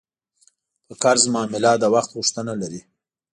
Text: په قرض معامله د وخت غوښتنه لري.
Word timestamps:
په 0.85 0.93
قرض 1.03 1.23
معامله 1.33 1.71
د 1.79 1.83
وخت 1.93 2.09
غوښتنه 2.17 2.53
لري. 2.61 2.81